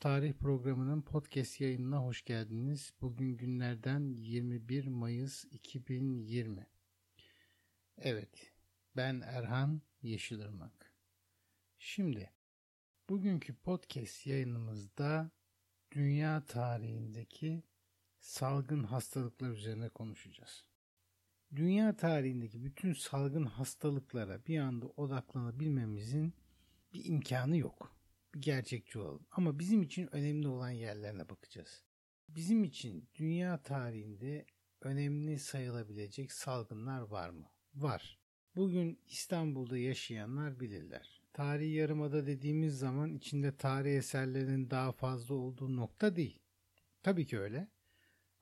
Tarih 0.00 0.32
programının 0.32 1.02
podcast 1.02 1.60
yayınına 1.60 1.98
hoş 1.98 2.24
geldiniz. 2.24 2.92
Bugün 3.00 3.36
günlerden 3.36 4.16
21 4.16 4.86
Mayıs 4.86 5.44
2020. 5.44 6.66
Evet, 7.98 8.52
ben 8.96 9.20
Erhan 9.20 9.82
Yeşilırmak. 10.02 10.94
Şimdi, 11.78 12.30
bugünkü 13.08 13.54
podcast 13.54 14.26
yayınımızda 14.26 15.30
dünya 15.92 16.44
tarihindeki 16.44 17.62
salgın 18.20 18.84
hastalıklar 18.84 19.50
üzerine 19.50 19.88
konuşacağız. 19.88 20.64
Dünya 21.56 21.96
tarihindeki 21.96 22.64
bütün 22.64 22.92
salgın 22.92 23.44
hastalıklara 23.44 24.46
bir 24.46 24.58
anda 24.58 24.86
odaklanabilmemizin 24.86 26.34
bir 26.92 27.04
imkanı 27.04 27.56
yok 27.56 27.99
bir 28.34 28.40
gerçekçi 28.40 28.98
olalım. 28.98 29.26
Ama 29.30 29.58
bizim 29.58 29.82
için 29.82 30.14
önemli 30.14 30.48
olan 30.48 30.70
yerlerine 30.70 31.28
bakacağız. 31.28 31.84
Bizim 32.28 32.64
için 32.64 33.08
dünya 33.14 33.62
tarihinde 33.62 34.46
önemli 34.80 35.38
sayılabilecek 35.38 36.32
salgınlar 36.32 37.00
var 37.00 37.30
mı? 37.30 37.46
Var. 37.74 38.18
Bugün 38.56 39.00
İstanbul'da 39.06 39.78
yaşayanlar 39.78 40.60
bilirler. 40.60 41.22
Tarihi 41.32 41.72
yarımada 41.72 42.26
dediğimiz 42.26 42.78
zaman 42.78 43.14
içinde 43.14 43.56
tarih 43.56 43.96
eserlerinin 43.96 44.70
daha 44.70 44.92
fazla 44.92 45.34
olduğu 45.34 45.76
nokta 45.76 46.16
değil. 46.16 46.42
Tabii 47.02 47.26
ki 47.26 47.38
öyle. 47.38 47.68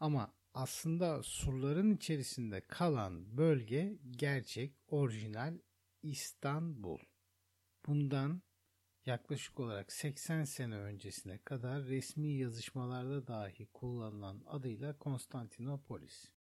Ama 0.00 0.34
aslında 0.54 1.22
surların 1.22 1.96
içerisinde 1.96 2.60
kalan 2.60 3.36
bölge 3.36 3.98
gerçek, 4.10 4.74
orijinal 4.88 5.58
İstanbul. 6.02 6.98
Bundan 7.86 8.42
yaklaşık 9.08 9.60
olarak 9.60 9.92
80 9.92 10.44
sene 10.44 10.76
öncesine 10.76 11.38
kadar 11.38 11.84
resmi 11.84 12.28
yazışmalarda 12.28 13.26
dahi 13.26 13.66
kullanılan 13.66 14.42
adıyla 14.46 14.98
Konstantinopolis. 14.98 16.32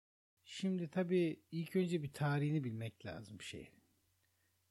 Şimdi 0.44 0.90
tabii 0.90 1.42
ilk 1.50 1.76
önce 1.76 2.02
bir 2.02 2.12
tarihini 2.12 2.64
bilmek 2.64 3.06
lazım 3.06 3.40
şehrin. 3.40 3.82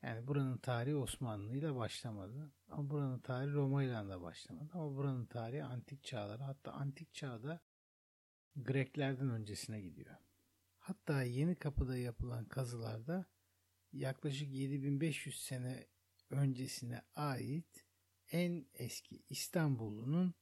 Yani 0.02 0.28
buranın 0.28 0.58
tarihi 0.58 0.96
Osmanlı 0.96 1.56
ile 1.56 1.76
başlamadı. 1.76 2.54
Ama 2.70 2.90
buranın 2.90 3.20
tarihi 3.20 3.54
Roma 3.54 3.84
ile 3.84 4.10
de 4.10 4.22
başlamadı. 4.22 4.70
Ama 4.74 4.96
buranın 4.96 5.26
tarihi 5.26 5.64
antik 5.64 6.04
çağlara 6.04 6.48
hatta 6.48 6.72
antik 6.72 7.14
çağda 7.14 7.62
Greklerden 8.56 9.30
öncesine 9.30 9.82
gidiyor. 9.82 10.16
Hatta 10.78 11.24
Yeni 11.24 11.56
Kapı'da 11.56 11.98
yapılan 11.98 12.46
kazılarda 12.46 13.26
yaklaşık 13.94 14.50
7500 14.52 15.44
sene 15.44 15.88
öncesine 16.30 17.02
ait 17.16 17.87
en 18.32 18.66
eski 18.74 19.24
İstanbullunun 19.30 20.34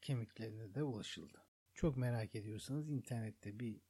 kemiklerine 0.00 0.74
de 0.74 0.82
ulaşıldı. 0.82 1.46
Çok 1.74 1.96
merak 1.96 2.34
ediyorsanız 2.34 2.90
internette 2.90 3.60
bir 3.60 3.80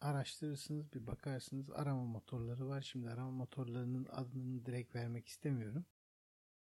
araştırırsınız, 0.00 0.92
bir 0.92 1.06
bakarsınız. 1.06 1.70
Arama 1.70 2.04
motorları 2.04 2.68
var. 2.68 2.80
Şimdi 2.82 3.10
arama 3.10 3.30
motorlarının 3.30 4.06
adını 4.10 4.66
direkt 4.66 4.94
vermek 4.94 5.28
istemiyorum. 5.28 5.84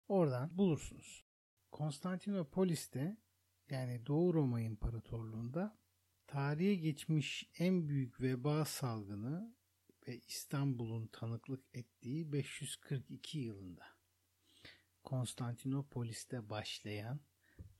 Oradan 0.08 0.58
bulursunuz. 0.58 1.26
Konstantinopolis'te 1.72 3.18
yani 3.70 4.06
Doğu 4.06 4.34
Roma 4.34 4.62
İmparatorluğu'nda 4.62 5.78
tarihe 6.28 6.76
geçmiş 6.76 7.50
en 7.60 7.90
büyük 7.90 8.22
veba 8.22 8.66
salgını 8.66 9.56
ve 10.08 10.20
İstanbul'un 10.28 11.08
tanıklık 11.08 11.66
ettiği 11.74 12.34
542 12.34 13.40
yılında. 13.40 13.95
Konstantinopolis'te 15.06 16.50
başlayan, 16.50 17.20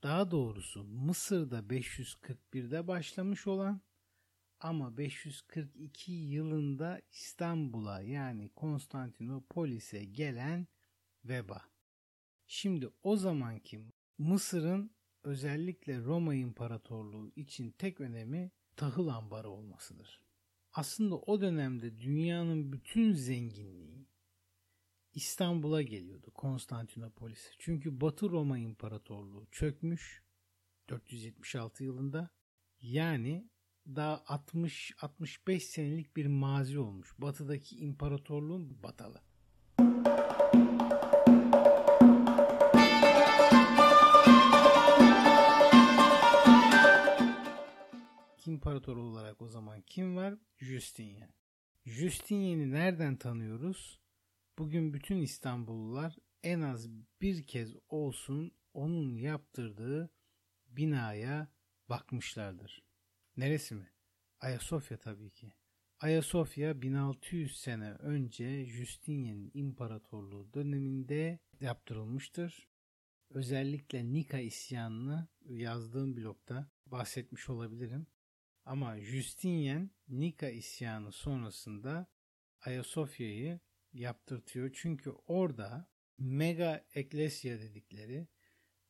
daha 0.02 0.30
doğrusu 0.30 0.84
Mısır'da 0.84 1.58
541'de 1.58 2.88
başlamış 2.88 3.46
olan 3.46 3.80
ama 4.60 4.96
542 4.96 6.12
yılında 6.12 7.00
İstanbul'a 7.12 8.00
yani 8.02 8.48
Konstantinopolis'e 8.48 10.04
gelen 10.04 10.66
veba. 11.24 11.62
Şimdi 12.46 12.88
o 13.02 13.16
zamanki 13.16 13.80
Mısır'ın 14.18 14.90
özellikle 15.22 15.98
Roma 15.98 16.34
İmparatorluğu 16.34 17.32
için 17.36 17.70
tek 17.70 18.00
önemi 18.00 18.50
tahıl 18.76 19.08
ambarı 19.08 19.50
olmasıdır. 19.50 20.22
Aslında 20.72 21.16
o 21.16 21.40
dönemde 21.40 21.98
dünyanın 21.98 22.72
bütün 22.72 23.12
zenginliği, 23.12 23.95
İstanbul'a 25.16 25.82
geliyordu 25.82 26.30
Konstantinopolis. 26.34 27.50
Çünkü 27.58 28.00
Batı 28.00 28.30
Roma 28.30 28.58
İmparatorluğu 28.58 29.46
çökmüş 29.52 30.22
476 30.88 31.84
yılında. 31.84 32.30
Yani 32.80 33.48
daha 33.86 34.14
60-65 34.14 35.60
senelik 35.60 36.16
bir 36.16 36.26
mazi 36.26 36.78
olmuş. 36.78 37.14
Batıdaki 37.18 37.76
imparatorluğun 37.76 38.82
batalı. 38.82 39.20
İmparator 48.46 48.96
olarak 48.96 49.42
o 49.42 49.48
zaman 49.48 49.80
kim 49.80 50.16
var? 50.16 50.34
Justinian. 50.58 51.30
Justinian'i 51.84 52.70
nereden 52.70 53.16
tanıyoruz? 53.16 54.05
Bugün 54.58 54.94
bütün 54.94 55.16
İstanbullular 55.16 56.16
en 56.42 56.60
az 56.60 56.88
bir 57.20 57.46
kez 57.46 57.76
olsun 57.88 58.52
onun 58.74 59.16
yaptırdığı 59.16 60.10
binaya 60.68 61.48
bakmışlardır. 61.88 62.82
Neresi 63.36 63.74
mi? 63.74 63.90
Ayasofya 64.40 64.98
tabii 64.98 65.30
ki. 65.30 65.52
Ayasofya 66.00 66.82
1600 66.82 67.60
sene 67.60 67.92
önce 67.92 68.64
Justinian 68.64 69.50
İmparatorluğu 69.54 70.54
döneminde 70.54 71.38
yaptırılmıştır. 71.60 72.68
Özellikle 73.30 74.12
Nika 74.12 74.38
isyanını 74.38 75.28
yazdığım 75.40 76.16
blokta 76.16 76.70
bahsetmiş 76.86 77.48
olabilirim. 77.48 78.06
Ama 78.64 79.00
Justinian 79.00 79.90
Nika 80.08 80.48
isyanı 80.48 81.12
sonrasında 81.12 82.06
Ayasofya'yı 82.60 83.60
yaptırtıyor. 83.96 84.70
Çünkü 84.74 85.10
orada 85.10 85.88
mega 86.18 86.84
eklesya 86.94 87.60
dedikleri 87.60 88.28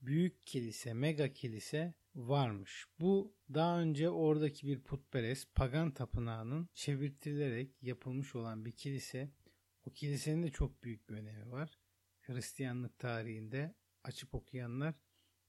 büyük 0.01 0.47
kilise, 0.47 0.95
mega 0.95 1.33
kilise 1.33 1.95
varmış. 2.15 2.87
Bu 3.01 3.35
daha 3.55 3.81
önce 3.81 4.11
oradaki 4.11 4.67
bir 4.67 4.81
putperest 4.81 5.55
pagan 5.55 5.95
tapınağının 5.95 6.69
çevirtilerek 6.75 7.83
yapılmış 7.83 8.35
olan 8.35 8.65
bir 8.65 8.73
kilise. 8.73 9.31
O 9.85 9.91
kilisenin 9.91 10.43
de 10.43 10.51
çok 10.51 10.83
büyük 10.83 11.09
bir 11.09 11.15
önemi 11.15 11.51
var. 11.51 11.79
Hristiyanlık 12.21 12.99
tarihinde 12.99 13.75
açıp 14.05 14.35
okuyanlar 14.35 14.95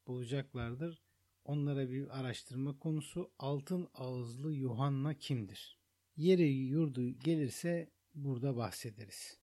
bulacaklardır. 0.08 1.04
Onlara 1.44 1.90
bir 1.90 2.20
araştırma 2.20 2.80
konusu 2.80 3.32
altın 3.40 3.88
ağızlı 3.94 4.54
Yuhanna 4.54 5.14
kimdir? 5.14 5.80
Yeri 6.16 6.48
yurdu 6.48 7.10
gelirse 7.20 7.92
burada 8.16 8.56
bahsederiz. 8.56 9.47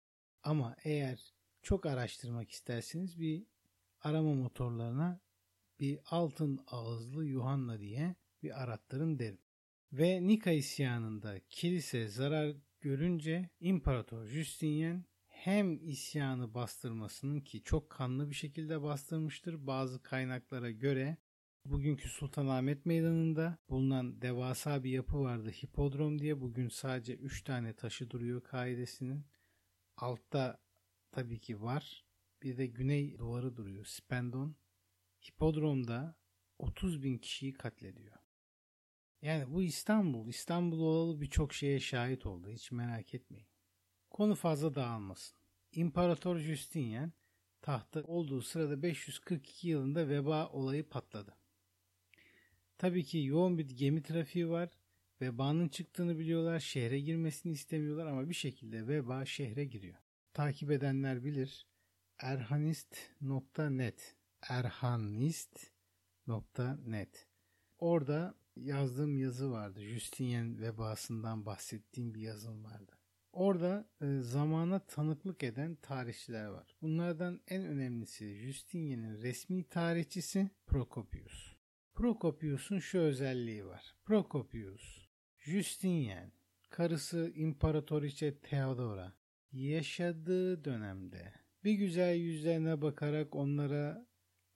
Ama 0.44 0.76
eğer 0.84 1.34
çok 1.62 1.86
araştırmak 1.86 2.50
isterseniz 2.50 3.20
bir 3.20 3.46
arama 4.00 4.34
motorlarına 4.34 5.20
bir 5.80 5.98
altın 6.06 6.60
ağızlı 6.66 7.24
Yuhanna 7.24 7.80
diye 7.80 8.14
bir 8.42 8.62
arattırın 8.62 9.18
derim. 9.18 9.38
Ve 9.92 10.26
Nika 10.26 10.50
isyanında 10.50 11.40
kilise 11.48 12.08
zarar 12.08 12.56
görünce 12.80 13.50
İmparator 13.60 14.26
Justinian 14.26 15.04
hem 15.26 15.88
isyanı 15.88 16.54
bastırmasının 16.54 17.40
ki 17.40 17.62
çok 17.62 17.90
kanlı 17.90 18.30
bir 18.30 18.34
şekilde 18.34 18.82
bastırmıştır 18.82 19.66
bazı 19.66 20.02
kaynaklara 20.02 20.70
göre. 20.70 21.16
Bugünkü 21.64 22.08
Sultanahmet 22.08 22.86
Meydanı'nda 22.86 23.58
bulunan 23.70 24.22
devasa 24.22 24.84
bir 24.84 24.90
yapı 24.90 25.20
vardı 25.20 25.50
hipodrom 25.50 26.18
diye. 26.18 26.40
Bugün 26.40 26.68
sadece 26.68 27.14
3 27.14 27.44
tane 27.44 27.72
taşı 27.72 28.10
duruyor 28.10 28.42
kaidesinin 28.42 29.24
Altta 29.96 30.58
tabii 31.12 31.38
ki 31.38 31.62
var. 31.62 32.04
Bir 32.42 32.56
de 32.56 32.66
güney 32.66 33.18
duvarı 33.18 33.56
duruyor. 33.56 33.84
Spendon. 33.84 34.56
Hipodrom'da 35.28 36.16
30 36.58 37.02
bin 37.02 37.18
kişiyi 37.18 37.52
katlediyor. 37.52 38.16
Yani 39.22 39.54
bu 39.54 39.62
İstanbul. 39.62 40.28
İstanbul 40.28 40.80
olalı 40.80 41.20
birçok 41.20 41.52
şeye 41.54 41.80
şahit 41.80 42.26
oldu. 42.26 42.50
Hiç 42.50 42.72
merak 42.72 43.14
etmeyin. 43.14 43.46
Konu 44.10 44.34
fazla 44.34 44.74
dağılmasın. 44.74 45.36
İmparator 45.72 46.38
Justinian 46.38 47.12
tahta 47.62 48.02
olduğu 48.02 48.42
sırada 48.42 48.82
542 48.82 49.68
yılında 49.68 50.08
veba 50.08 50.48
olayı 50.48 50.88
patladı. 50.88 51.36
Tabii 52.78 53.04
ki 53.04 53.18
yoğun 53.18 53.58
bir 53.58 53.68
gemi 53.68 54.02
trafiği 54.02 54.48
var. 54.48 54.70
Vebanın 55.20 55.68
çıktığını 55.68 56.18
biliyorlar, 56.18 56.60
şehre 56.60 57.00
girmesini 57.00 57.52
istemiyorlar 57.52 58.06
ama 58.06 58.28
bir 58.28 58.34
şekilde 58.34 58.88
veba 58.88 59.24
şehre 59.24 59.64
giriyor. 59.64 59.98
Takip 60.32 60.70
edenler 60.70 61.24
bilir. 61.24 61.66
Erhanist.net 62.18 64.16
Erhanist 64.42 65.72
Net. 66.86 67.28
Orada 67.78 68.34
yazdığım 68.56 69.18
yazı 69.18 69.50
vardı. 69.50 69.80
Justinian 69.82 70.60
vebasından 70.60 71.46
bahsettiğim 71.46 72.14
bir 72.14 72.20
yazım 72.20 72.64
vardı. 72.64 72.92
Orada 73.32 73.88
e, 74.00 74.20
zamana 74.20 74.78
tanıklık 74.78 75.42
eden 75.42 75.74
tarihçiler 75.74 76.46
var. 76.46 76.76
Bunlardan 76.82 77.40
en 77.48 77.64
önemlisi 77.64 78.34
Justinian'ın 78.34 79.22
resmi 79.22 79.64
tarihçisi 79.64 80.50
Prokopius. 80.66 81.54
Prokopius'un 81.94 82.78
şu 82.78 82.98
özelliği 82.98 83.66
var. 83.66 83.94
Prokopius, 84.04 85.03
Justinian, 85.44 86.32
karısı 86.70 87.32
İmparatoriçe 87.34 88.38
Theodora 88.38 89.12
yaşadığı 89.52 90.64
dönemde 90.64 91.32
bir 91.64 91.72
güzel 91.72 92.16
yüzlerine 92.16 92.82
bakarak 92.82 93.34
onlara 93.34 94.06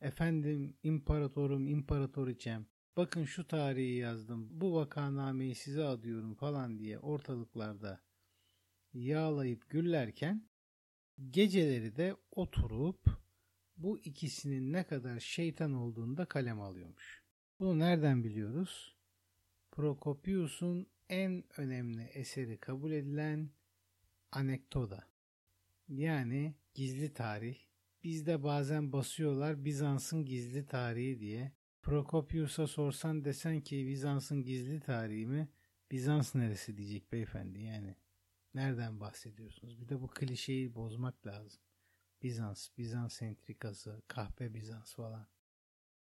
efendim 0.01 0.77
imparatorum, 0.83 1.67
imparatoriçem 1.67 2.67
bakın 2.97 3.25
şu 3.25 3.47
tarihi 3.47 3.95
yazdım, 3.95 4.61
bu 4.61 4.75
vakanameyi 4.75 5.55
size 5.55 5.85
adıyorum 5.85 6.35
falan 6.35 6.79
diye 6.79 6.99
ortalıklarda 6.99 8.01
yağlayıp 8.93 9.71
güllerken 9.71 10.49
geceleri 11.31 11.97
de 11.97 12.17
oturup 12.31 13.05
bu 13.77 13.99
ikisinin 13.99 14.73
ne 14.73 14.85
kadar 14.85 15.21
şeytan 15.21 15.73
olduğunu 15.73 16.17
da 16.17 16.25
kalem 16.25 16.61
alıyormuş. 16.61 17.23
Bunu 17.61 17.79
nereden 17.79 18.25
biliyoruz? 18.25 18.98
Prokopius'un 19.79 20.87
en 21.09 21.45
önemli 21.57 22.03
eseri 22.03 22.57
kabul 22.57 22.93
edilen 22.93 23.51
Anekdoda. 24.33 25.09
Yani 25.89 26.55
gizli 26.75 27.13
tarih. 27.13 27.57
Bizde 28.05 28.43
bazen 28.43 28.93
basıyorlar 28.93 29.65
Bizans'ın 29.65 30.25
gizli 30.25 30.67
tarihi 30.67 31.21
diye. 31.21 31.53
Prokopius'a 31.83 32.67
sorsan 32.67 33.25
desen 33.25 33.61
ki 33.61 33.87
Bizans'ın 33.87 34.43
gizli 34.43 34.81
tarihi 34.81 35.27
mi? 35.27 35.49
Bizans 35.91 36.35
neresi 36.35 36.77
diyecek 36.77 37.13
beyefendi 37.13 37.61
yani. 37.61 37.97
Nereden 38.55 39.01
bahsediyorsunuz? 39.01 39.81
Bir 39.81 39.89
de 39.89 40.01
bu 40.01 40.07
klişeyi 40.07 40.75
bozmak 40.75 41.27
lazım. 41.27 41.61
Bizans, 42.23 42.69
Bizans 42.79 43.23
entrikası, 43.23 44.03
kahpe 44.09 44.55
Bizans 44.55 44.95
falan. 44.95 45.27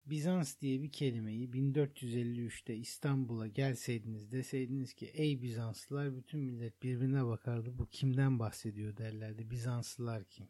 Bizans 0.09 0.62
diye 0.62 0.81
bir 0.81 0.92
kelimeyi 0.92 1.50
1453'te 1.50 2.75
İstanbul'a 2.75 3.48
gelseydiniz 3.48 4.31
deseydiniz 4.31 4.94
ki 4.94 5.06
ey 5.06 5.42
Bizanslılar 5.42 6.15
bütün 6.15 6.39
millet 6.39 6.83
birbirine 6.83 7.25
bakardı 7.25 7.77
bu 7.77 7.86
kimden 7.86 8.39
bahsediyor 8.39 8.98
derlerdi. 8.98 9.51
Bizanslılar 9.51 10.24
kim? 10.24 10.48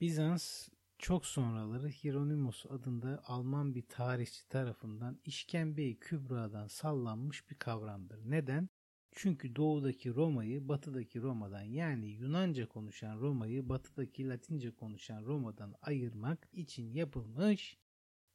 Bizans 0.00 0.68
çok 0.98 1.26
sonraları 1.26 1.88
Hieronymus 1.88 2.66
adında 2.66 3.22
Alman 3.26 3.74
bir 3.74 3.82
tarihçi 3.82 4.48
tarafından 4.48 5.18
işkembe 5.24 5.94
Kübra'dan 5.94 6.66
sallanmış 6.66 7.50
bir 7.50 7.56
kavramdır. 7.56 8.30
Neden? 8.30 8.68
Çünkü 9.12 9.56
doğudaki 9.56 10.14
Roma'yı 10.14 10.68
batıdaki 10.68 11.20
Roma'dan 11.20 11.62
yani 11.62 12.08
Yunanca 12.08 12.68
konuşan 12.68 13.18
Roma'yı 13.18 13.68
batıdaki 13.68 14.28
Latince 14.28 14.70
konuşan 14.70 15.24
Roma'dan 15.24 15.74
ayırmak 15.82 16.48
için 16.52 16.92
yapılmış 16.92 17.79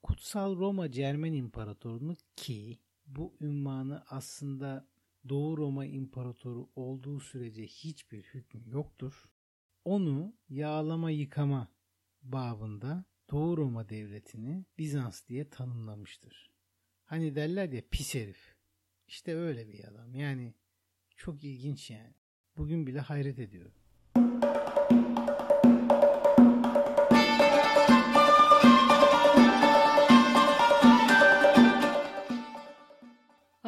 Kutsal 0.06 0.57
Roma 0.57 0.92
Cermen 0.92 1.34
İmparatorluğu 1.34 2.16
ki 2.36 2.80
bu 3.07 3.34
ünvanı 3.42 4.04
aslında 4.10 4.88
Doğu 5.30 5.57
Roma 5.57 5.86
İmparatoru 5.86 6.69
olduğu 6.75 7.19
sürece 7.19 7.63
hiçbir 7.63 8.24
hükmü 8.24 8.62
yoktur. 8.69 9.30
Onu 9.86 10.36
yağlama 10.50 11.12
yıkama 11.12 11.68
babında 12.22 13.06
Doğu 13.31 13.57
Roma 13.57 13.90
Devleti'ni 13.90 14.66
Bizans 14.78 15.28
diye 15.28 15.50
tanımlamıştır. 15.50 16.51
Hani 17.06 17.36
derler 17.36 17.69
ya 17.69 17.81
pis 17.92 18.16
herif. 18.16 18.56
İşte 19.08 19.36
öyle 19.36 19.68
bir 19.68 19.84
adam. 19.84 20.16
Yani 20.16 20.54
çok 21.16 21.44
ilginç 21.44 21.92
yani. 21.92 22.16
Bugün 22.58 22.88
bile 22.88 23.00
hayret 23.00 23.40
ediyorum. 23.40 23.85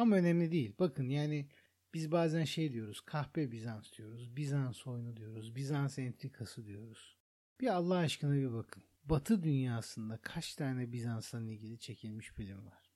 Ama 0.08 0.16
önemli 0.16 0.52
değil. 0.52 0.74
Bakın 0.78 1.08
yani 1.08 1.48
biz 1.94 2.12
bazen 2.12 2.44
şey 2.44 2.72
diyoruz. 2.72 3.00
Kahpe 3.00 3.52
Bizans 3.52 3.92
diyoruz. 3.92 4.36
Bizans 4.36 4.86
oyunu 4.86 5.16
diyoruz. 5.16 5.56
Bizans 5.56 5.98
entrikası 5.98 6.66
diyoruz. 6.66 7.18
Bir 7.60 7.66
Allah 7.66 7.96
aşkına 7.96 8.34
bir 8.34 8.52
bakın. 8.52 8.84
Batı 9.04 9.42
dünyasında 9.42 10.18
kaç 10.22 10.54
tane 10.54 10.92
Bizans'la 10.92 11.40
ilgili 11.40 11.78
çekilmiş 11.78 12.30
film 12.30 12.66
var? 12.66 12.90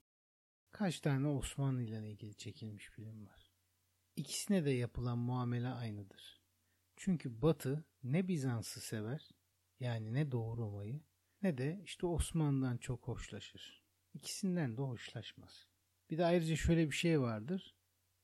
Kaç 0.70 1.00
tane 1.00 1.26
Osmanlı 1.29 1.82
ile 1.82 2.11
ilgili 2.11 2.35
çekilmiş 2.35 2.91
film 2.91 3.26
var? 3.26 3.53
İkisine 4.17 4.64
de 4.64 4.70
yapılan 4.70 5.19
muamele 5.19 5.69
aynıdır. 5.69 6.43
Çünkü 6.97 7.43
Batı 7.43 7.85
ne 8.03 8.29
Bizans'ı 8.29 8.81
sever 8.81 9.31
yani 9.81 10.12
ne 10.12 10.32
Doğu 10.32 10.56
Roma'yı 10.56 11.00
ne 11.43 11.59
de 11.59 11.81
işte 11.85 12.06
Osmanlı'dan 12.06 12.76
çok 12.76 13.09
hoşlaşır. 13.09 13.82
İkisinden 14.14 14.76
de 14.76 14.82
hoşlaşmaz. 14.82 15.72
Bir 16.12 16.19
de 16.19 16.25
ayrıca 16.25 16.56
şöyle 16.56 16.91
bir 16.91 16.94
şey 16.94 17.20
vardır. 17.20 17.75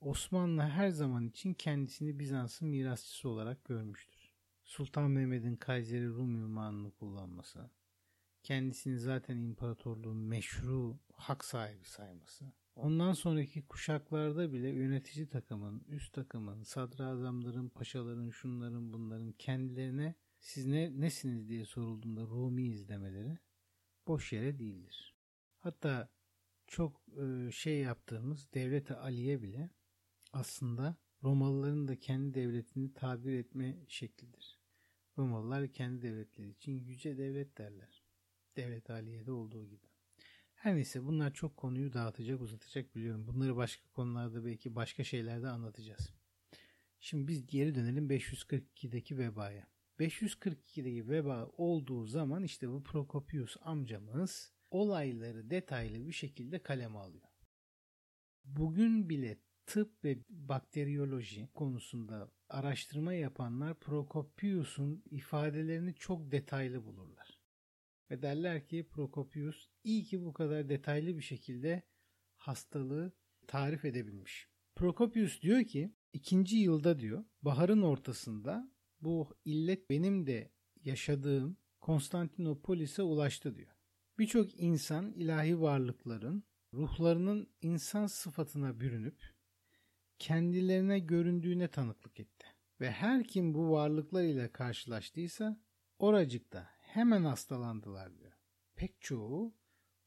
Osmanlı 0.00 0.62
her 0.62 0.88
zaman 0.88 1.28
için 1.28 1.54
kendisini 1.54 2.18
Bizans'ın 2.18 2.68
mirasçısı 2.68 3.28
olarak 3.28 3.64
görmüştür. 3.64 4.34
Sultan 4.64 5.10
Mehmet'in 5.10 5.56
Kayseri 5.56 6.08
Rum 6.08 6.36
ünvanını 6.36 6.90
kullanması, 6.90 7.70
kendisini 8.42 8.98
zaten 8.98 9.36
imparatorluğun 9.36 10.16
meşru 10.16 10.98
hak 11.12 11.44
sahibi 11.44 11.84
sayması, 11.84 12.52
ondan 12.76 13.12
sonraki 13.12 13.66
kuşaklarda 13.66 14.52
bile 14.52 14.68
yönetici 14.68 15.28
takımın, 15.28 15.84
üst 15.88 16.12
takımın, 16.12 16.62
sadrazamların, 16.62 17.68
paşaların, 17.68 18.30
şunların, 18.30 18.92
bunların 18.92 19.32
kendilerine 19.32 20.14
siz 20.38 20.66
ne, 20.66 21.00
nesiniz 21.00 21.48
diye 21.48 21.64
sorulduğunda 21.64 22.20
Rumi 22.20 22.66
izlemeleri 22.66 23.38
boş 24.06 24.32
yere 24.32 24.58
değildir. 24.58 25.14
Hatta 25.58 26.17
çok 26.68 27.02
e, 27.22 27.50
şey 27.52 27.78
yaptığımız 27.78 28.52
devlete 28.54 28.96
Ali'ye 28.96 29.42
bile 29.42 29.70
aslında 30.32 30.96
Romalıların 31.22 31.88
da 31.88 31.96
kendi 31.96 32.34
devletini 32.34 32.92
tabir 32.94 33.32
etme 33.32 33.76
şeklidir. 33.88 34.58
Romalılar 35.18 35.72
kendi 35.72 36.02
devletleri 36.02 36.48
için 36.48 36.72
yüce 36.72 37.18
devlet 37.18 37.58
derler. 37.58 38.04
Devlet 38.56 38.90
Aliye'de 38.90 39.32
olduğu 39.32 39.66
gibi. 39.66 39.86
Her 40.54 40.74
neyse 40.76 41.04
bunlar 41.04 41.34
çok 41.34 41.56
konuyu 41.56 41.92
dağıtacak, 41.92 42.40
uzatacak 42.40 42.96
biliyorum. 42.96 43.26
Bunları 43.26 43.56
başka 43.56 43.88
konularda 43.88 44.44
belki 44.44 44.74
başka 44.74 45.04
şeylerde 45.04 45.48
anlatacağız. 45.48 46.12
Şimdi 47.00 47.28
biz 47.28 47.46
geri 47.46 47.74
dönelim 47.74 48.10
542'deki 48.10 49.18
vebaya. 49.18 49.66
542'deki 49.98 51.08
veba 51.08 51.50
olduğu 51.56 52.06
zaman 52.06 52.44
işte 52.44 52.68
bu 52.68 52.82
Prokopius 52.82 53.56
amcamız 53.60 54.52
olayları 54.70 55.50
detaylı 55.50 56.06
bir 56.06 56.12
şekilde 56.12 56.62
kaleme 56.62 56.98
alıyor. 56.98 57.28
Bugün 58.44 59.08
bile 59.08 59.38
tıp 59.66 60.04
ve 60.04 60.18
bakteriyoloji 60.28 61.48
konusunda 61.54 62.30
araştırma 62.48 63.12
yapanlar 63.12 63.80
Prokopius'un 63.80 65.02
ifadelerini 65.10 65.94
çok 65.94 66.32
detaylı 66.32 66.84
bulurlar. 66.84 67.38
Ve 68.10 68.22
derler 68.22 68.66
ki 68.66 68.88
Prokopius 68.90 69.68
iyi 69.84 70.04
ki 70.04 70.24
bu 70.24 70.32
kadar 70.32 70.68
detaylı 70.68 71.16
bir 71.16 71.22
şekilde 71.22 71.82
hastalığı 72.36 73.12
tarif 73.46 73.84
edebilmiş. 73.84 74.48
Prokopius 74.76 75.40
diyor 75.40 75.64
ki 75.64 75.94
ikinci 76.12 76.56
yılda 76.56 77.00
diyor 77.00 77.24
baharın 77.42 77.82
ortasında 77.82 78.72
bu 79.00 79.36
illet 79.44 79.90
benim 79.90 80.26
de 80.26 80.52
yaşadığım 80.84 81.56
Konstantinopolis'e 81.80 83.02
ulaştı 83.02 83.56
diyor. 83.56 83.77
Birçok 84.18 84.60
insan 84.60 85.12
ilahi 85.12 85.60
varlıkların 85.60 86.44
ruhlarının 86.74 87.50
insan 87.62 88.06
sıfatına 88.06 88.80
bürünüp 88.80 89.34
kendilerine 90.18 90.98
göründüğüne 90.98 91.68
tanıklık 91.68 92.20
etti. 92.20 92.46
Ve 92.80 92.90
her 92.90 93.24
kim 93.24 93.54
bu 93.54 93.70
varlıklar 93.70 94.22
ile 94.22 94.52
karşılaştıysa 94.52 95.60
oracıkta 95.98 96.68
hemen 96.78 97.24
hastalandılar 97.24 98.18
diyor. 98.18 98.32
Pek 98.76 99.00
çoğu 99.00 99.54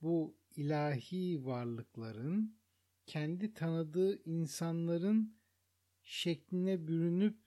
bu 0.02 0.38
ilahi 0.56 1.46
varlıkların 1.46 2.60
kendi 3.06 3.54
tanıdığı 3.54 4.24
insanların 4.24 5.38
şekline 6.04 6.88
bürünüp 6.88 7.40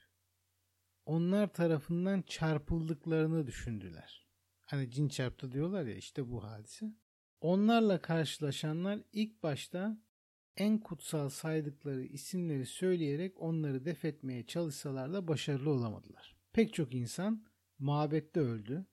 onlar 1.06 1.52
tarafından 1.52 2.22
çarpıldıklarını 2.22 3.46
düşündüler 3.46 4.23
hani 4.64 4.90
cin 4.90 5.08
çarptı 5.08 5.52
diyorlar 5.52 5.86
ya 5.86 5.94
işte 5.94 6.30
bu 6.30 6.44
hadise. 6.44 6.92
Onlarla 7.40 8.02
karşılaşanlar 8.02 9.00
ilk 9.12 9.42
başta 9.42 9.98
en 10.56 10.78
kutsal 10.78 11.28
saydıkları 11.28 12.04
isimleri 12.04 12.66
söyleyerek 12.66 13.42
onları 13.42 13.84
def 13.84 14.04
etmeye 14.04 14.46
çalışsalar 14.46 15.12
da 15.12 15.28
başarılı 15.28 15.70
olamadılar. 15.70 16.36
Pek 16.52 16.74
çok 16.74 16.94
insan 16.94 17.44
mabette 17.78 18.40
öldü. 18.40 18.86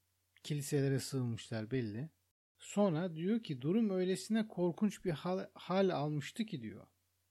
Kiliselere 0.44 1.00
sığınmışlar 1.00 1.72
belli. 1.72 2.10
Sonra 2.60 3.16
diyor 3.16 3.44
ki 3.44 3.62
durum 3.62 3.90
öylesine 3.90 4.48
korkunç 4.48 5.06
bir 5.06 5.12
hal, 5.12 5.46
hal 5.54 5.90
almıştı 5.90 6.46
ki 6.46 6.62
diyor. 6.62 6.88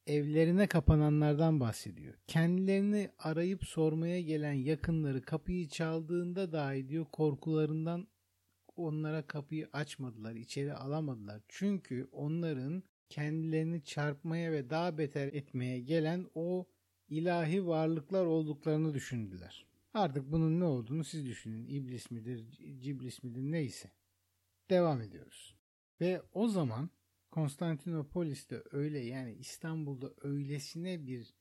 Evlerine 0.07 0.67
kapananlardan 0.67 1.61
bahsediyor. 1.61 2.15
Kendilerini 2.27 3.11
arayıp 3.19 3.65
sormaya 3.65 4.21
gelen 4.21 4.53
yakınları 4.53 5.23
kapıyı 5.23 5.69
çaldığında 5.69 6.53
dahi 6.53 6.89
diyor 6.89 7.05
korkularından 7.05 8.09
onlara 8.77 9.27
kapıyı 9.27 9.69
açmadılar, 9.73 10.35
içeri 10.35 10.75
alamadılar. 10.75 11.43
Çünkü 11.49 12.09
onların 12.13 12.83
kendilerini 13.09 13.85
çarpmaya 13.85 14.53
ve 14.53 14.71
daha 14.71 14.99
beter 14.99 15.29
etmeye 15.29 15.81
gelen 15.81 16.27
o 16.35 16.67
ilahi 17.09 17.67
varlıklar 17.67 18.27
olduklarını 18.27 18.95
düşündüler. 18.95 19.67
Artık 19.95 20.33
bunun 20.33 20.61
ne 20.61 20.65
olduğunu 20.65 21.05
siz 21.05 21.27
düşünün. 21.27 21.67
İblis 21.69 22.11
midir, 22.11 22.51
ciblis 22.81 23.23
midir 23.23 23.43
neyse. 23.43 23.91
Devam 24.71 25.01
ediyoruz. 25.01 25.57
Ve 26.01 26.23
o 26.33 26.49
zaman 26.49 26.91
Konstantinopolis'te 27.31 28.63
öyle 28.71 28.99
yani 28.99 29.35
İstanbul'da 29.35 30.15
öylesine 30.21 31.07
bir 31.07 31.35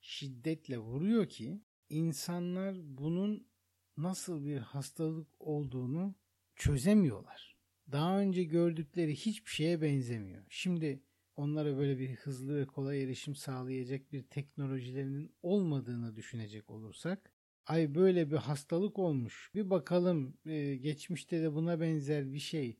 şiddetle 0.00 0.78
vuruyor 0.78 1.28
ki 1.28 1.62
insanlar 1.88 2.76
bunun 2.98 3.48
nasıl 3.96 4.44
bir 4.44 4.58
hastalık 4.58 5.28
olduğunu 5.40 6.14
çözemiyorlar. 6.58 7.56
Daha 7.92 8.20
önce 8.20 8.44
gördükleri 8.44 9.14
hiçbir 9.14 9.50
şeye 9.50 9.82
benzemiyor. 9.82 10.44
Şimdi 10.48 11.02
onlara 11.36 11.76
böyle 11.76 11.98
bir 11.98 12.16
hızlı 12.16 12.56
ve 12.56 12.66
kolay 12.66 13.02
erişim 13.02 13.34
sağlayacak 13.34 14.12
bir 14.12 14.22
teknolojilerinin 14.22 15.32
olmadığını 15.42 16.16
düşünecek 16.16 16.70
olursak 16.70 17.32
ay 17.66 17.94
böyle 17.94 18.30
bir 18.30 18.36
hastalık 18.36 18.98
olmuş 18.98 19.50
bir 19.54 19.70
bakalım 19.70 20.38
e, 20.46 20.76
geçmişte 20.76 21.42
de 21.42 21.54
buna 21.54 21.80
benzer 21.80 22.32
bir 22.32 22.38
şey 22.38 22.78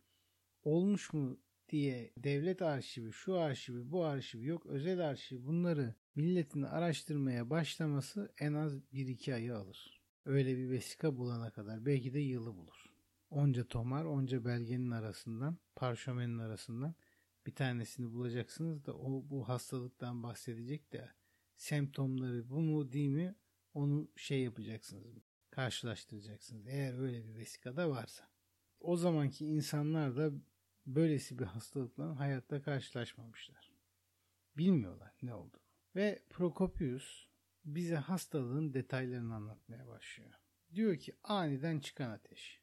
olmuş 0.62 1.12
mu 1.12 1.40
diye 1.68 2.12
devlet 2.16 2.62
arşivi 2.62 3.12
şu 3.12 3.36
arşivi 3.38 3.90
bu 3.90 4.04
arşivi 4.04 4.46
yok 4.46 4.66
özel 4.66 5.08
arşiv 5.08 5.46
bunları 5.46 5.94
milletin 6.14 6.62
araştırmaya 6.62 7.50
başlaması 7.50 8.32
en 8.38 8.54
az 8.54 8.74
1-2 8.92 9.34
ayı 9.34 9.56
alır. 9.56 10.02
Öyle 10.24 10.56
bir 10.56 10.70
vesika 10.70 11.16
bulana 11.16 11.50
kadar 11.50 11.86
belki 11.86 12.14
de 12.14 12.20
yılı 12.20 12.56
bulur. 12.56 12.87
Onca 13.30 13.68
tomar 13.68 14.04
onca 14.04 14.44
belgenin 14.44 14.90
arasından 14.90 15.58
parşömenin 15.76 16.38
arasından 16.38 16.94
bir 17.46 17.54
tanesini 17.54 18.12
bulacaksınız 18.12 18.86
da 18.86 18.96
o 18.96 19.30
bu 19.30 19.48
hastalıktan 19.48 20.22
bahsedecek 20.22 20.92
de 20.92 21.10
semptomları 21.56 22.50
bu 22.50 22.60
mu 22.60 22.92
değil 22.92 23.08
mi 23.10 23.34
onu 23.74 24.08
şey 24.16 24.42
yapacaksınız 24.42 25.18
karşılaştıracaksınız 25.50 26.66
eğer 26.66 26.98
öyle 26.98 27.26
bir 27.26 27.34
vesikada 27.34 27.90
varsa. 27.90 28.28
O 28.80 28.96
zamanki 28.96 29.46
insanlar 29.46 30.16
da 30.16 30.30
böylesi 30.86 31.38
bir 31.38 31.44
hastalıkla 31.44 32.18
hayatta 32.18 32.62
karşılaşmamışlar. 32.62 33.72
Bilmiyorlar 34.56 35.12
ne 35.22 35.34
oldu. 35.34 35.56
Ve 35.96 36.22
Prokopius 36.30 37.26
bize 37.64 37.96
hastalığın 37.96 38.74
detaylarını 38.74 39.34
anlatmaya 39.34 39.86
başlıyor. 39.86 40.34
Diyor 40.74 40.96
ki 40.96 41.16
aniden 41.22 41.80
çıkan 41.80 42.10
ateş. 42.10 42.60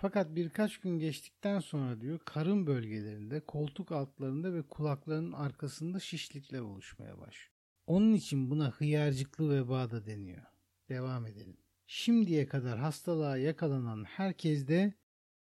Fakat 0.00 0.36
birkaç 0.36 0.78
gün 0.78 0.98
geçtikten 0.98 1.60
sonra 1.60 2.00
diyor 2.00 2.18
karın 2.24 2.66
bölgelerinde, 2.66 3.40
koltuk 3.40 3.92
altlarında 3.92 4.54
ve 4.54 4.62
kulaklarının 4.62 5.32
arkasında 5.32 6.00
şişlikler 6.00 6.60
oluşmaya 6.60 7.18
başlıyor. 7.18 7.52
Onun 7.86 8.14
için 8.14 8.50
buna 8.50 8.70
hıyarcıklı 8.70 9.50
veba 9.50 9.90
da 9.90 10.06
deniyor. 10.06 10.42
Devam 10.88 11.26
edelim. 11.26 11.56
Şimdiye 11.86 12.46
kadar 12.46 12.78
hastalığa 12.78 13.36
yakalanan 13.36 14.04
herkeste 14.04 14.94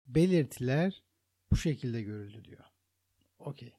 belirtiler 0.08 1.04
bu 1.52 1.56
şekilde 1.56 2.02
görüldü 2.02 2.46
diyor. 2.46 2.64
Okey. 3.40 3.74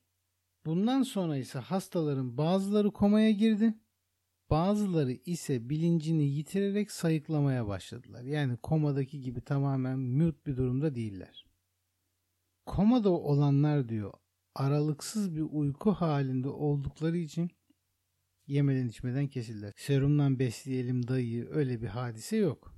Bundan 0.67 1.02
sonra 1.02 1.37
ise 1.37 1.59
hastaların 1.59 2.37
bazıları 2.38 2.93
komaya 2.93 3.31
girdi. 3.31 3.75
Bazıları 4.52 5.12
ise 5.12 5.68
bilincini 5.68 6.25
yitirerek 6.25 6.90
sayıklamaya 6.90 7.68
başladılar. 7.68 8.23
Yani 8.23 8.56
komadaki 8.56 9.21
gibi 9.21 9.40
tamamen 9.40 9.99
mute 9.99 10.47
bir 10.47 10.56
durumda 10.56 10.94
değiller. 10.94 11.47
Komada 12.66 13.11
olanlar 13.11 13.88
diyor 13.88 14.12
aralıksız 14.54 15.37
bir 15.37 15.47
uyku 15.50 15.90
halinde 15.90 16.49
oldukları 16.49 17.16
için 17.16 17.50
yemeden 18.47 18.88
içmeden 18.88 19.28
kesildiler. 19.28 19.73
Serumdan 19.76 20.38
besleyelim 20.38 21.09
dayıyı 21.09 21.49
öyle 21.50 21.82
bir 21.82 21.88
hadise 21.88 22.37
yok. 22.37 22.75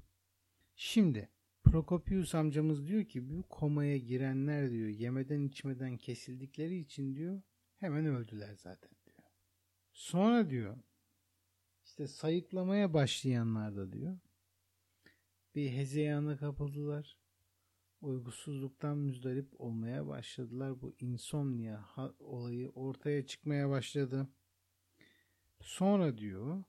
Şimdi 0.76 1.28
Prokopius 1.64 2.34
amcamız 2.34 2.86
diyor 2.86 3.04
ki 3.04 3.28
bu 3.28 3.42
komaya 3.42 3.96
girenler 3.96 4.70
diyor 4.70 4.88
yemeden 4.88 5.42
içmeden 5.42 5.96
kesildikleri 5.96 6.78
için 6.78 7.14
diyor 7.14 7.42
hemen 7.76 8.06
öldüler 8.06 8.54
zaten 8.54 8.90
diyor. 9.06 9.18
Sonra 9.92 10.50
diyor 10.50 10.76
işte 11.94 12.06
sayıklamaya 12.06 12.94
başlayanlar 12.94 13.76
da 13.76 13.92
diyor 13.92 14.18
bir 15.54 15.70
hezeyana 15.70 16.36
kapıldılar. 16.36 17.18
Uygusuzluktan 18.00 18.98
müzdarip 18.98 19.60
olmaya 19.60 20.06
başladılar. 20.06 20.82
Bu 20.82 20.94
insomnia 20.98 21.80
olayı 22.18 22.70
ortaya 22.70 23.26
çıkmaya 23.26 23.70
başladı. 23.70 24.28
Sonra 25.60 26.18
diyor 26.18 26.64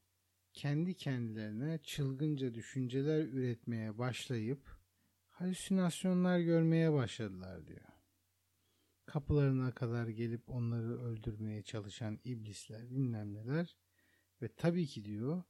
kendi 0.54 0.94
kendilerine 0.94 1.80
çılgınca 1.84 2.54
düşünceler 2.54 3.26
üretmeye 3.26 3.98
başlayıp 3.98 4.78
halüsinasyonlar 5.30 6.40
görmeye 6.40 6.94
başladılar 6.94 7.68
diyor. 7.68 7.88
Kapılarına 9.06 9.72
kadar 9.72 10.08
gelip 10.08 10.50
onları 10.50 11.02
öldürmeye 11.02 11.62
çalışan 11.62 12.20
iblisler 12.24 12.90
bilmem 12.90 13.34
neler 13.34 13.76
ve 14.42 14.48
tabii 14.48 14.88
ki 14.88 15.06
diyor 15.06 15.44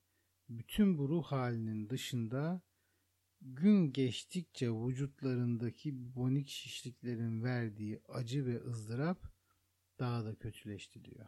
bütün 0.50 0.98
bu 0.98 1.10
ruh 1.10 1.24
halinin 1.24 1.90
dışında 1.90 2.62
gün 3.42 3.94
geçtikçe 3.94 4.72
vücutlarındaki 4.72 6.16
bonik 6.16 6.48
şişliklerin 6.48 7.44
verdiği 7.44 8.02
acı 8.10 8.46
ve 8.46 8.64
ızdırap 8.64 9.20
daha 10.00 10.26
da 10.26 10.36
kötüleşti 10.36 11.06
diyor. 11.06 11.28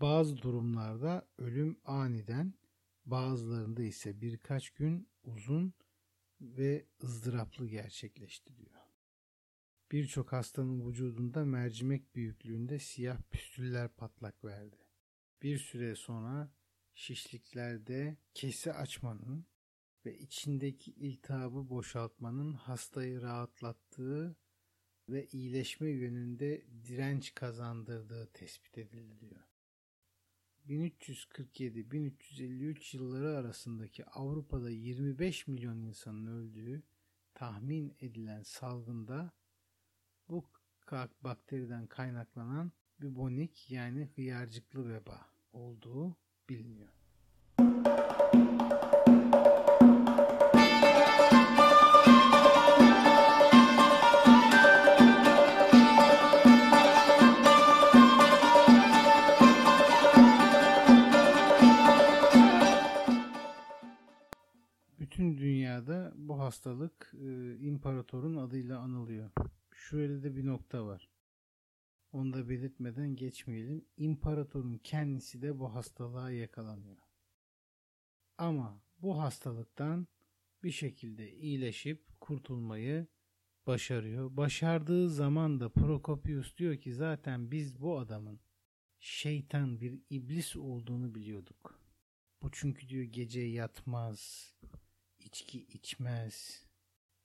Bazı 0.00 0.42
durumlarda 0.42 1.28
ölüm 1.38 1.80
aniden, 1.84 2.54
bazılarında 3.04 3.82
ise 3.82 4.20
birkaç 4.20 4.70
gün 4.70 5.08
uzun 5.24 5.74
ve 6.40 6.86
ızdıraplı 7.02 7.66
gerçekleşti 7.66 8.56
diyor. 8.56 8.80
Birçok 9.92 10.32
hastanın 10.32 10.88
vücudunda 10.88 11.44
mercimek 11.44 12.14
büyüklüğünde 12.14 12.78
siyah 12.78 13.22
püstüller 13.30 13.88
patlak 13.88 14.44
verdi. 14.44 14.79
Bir 15.42 15.58
süre 15.58 15.94
sonra 15.94 16.50
şişliklerde 16.94 18.16
kesi 18.34 18.72
açmanın 18.72 19.46
ve 20.04 20.18
içindeki 20.18 20.92
iltihabı 20.92 21.70
boşaltmanın 21.70 22.52
hastayı 22.52 23.22
rahatlattığı 23.22 24.36
ve 25.08 25.26
iyileşme 25.26 25.90
yönünde 25.90 26.66
direnç 26.84 27.34
kazandırdığı 27.34 28.26
tespit 28.26 28.78
edildi 28.78 29.20
diyor. 29.20 29.40
1347-1353 30.68 32.96
yılları 32.96 33.38
arasındaki 33.38 34.04
Avrupa'da 34.04 34.70
25 34.70 35.46
milyon 35.46 35.78
insanın 35.78 36.26
öldüğü 36.26 36.82
tahmin 37.34 37.96
edilen 38.00 38.42
salgında 38.42 39.32
bu 40.28 40.50
bakteriden 41.22 41.86
kaynaklanan 41.86 42.72
bubonik 43.02 43.70
yani 43.70 44.08
hıyarcıklı 44.16 44.88
veba 44.88 45.26
olduğu 45.52 46.16
biliniyor. 46.48 47.00
hastalık 66.50 67.12
e, 67.14 67.58
imparatorun 67.58 68.36
adıyla 68.36 68.78
anılıyor. 68.78 69.30
Şöyle 69.74 70.22
de 70.22 70.36
bir 70.36 70.46
nokta 70.46 70.86
var. 70.86 71.08
Onu 72.12 72.32
da 72.32 72.48
belirtmeden 72.48 73.16
geçmeyelim. 73.16 73.84
İmparatorun 73.96 74.78
kendisi 74.78 75.42
de 75.42 75.58
bu 75.58 75.74
hastalığa 75.74 76.30
yakalanıyor. 76.30 76.96
Ama 78.38 78.82
bu 78.98 79.20
hastalıktan 79.20 80.08
bir 80.62 80.70
şekilde 80.70 81.32
iyileşip 81.32 82.20
kurtulmayı 82.20 83.06
başarıyor. 83.66 84.36
Başardığı 84.36 85.10
zaman 85.10 85.60
da 85.60 85.68
Prokopius 85.68 86.56
diyor 86.56 86.76
ki 86.76 86.94
zaten 86.94 87.50
biz 87.50 87.80
bu 87.80 87.98
adamın 87.98 88.40
şeytan 89.00 89.80
bir 89.80 90.00
iblis 90.10 90.56
olduğunu 90.56 91.14
biliyorduk. 91.14 91.80
Bu 92.42 92.50
çünkü 92.52 92.88
diyor 92.88 93.04
gece 93.04 93.40
yatmaz, 93.40 94.52
içki 95.18 95.62
içmez, 95.62 96.66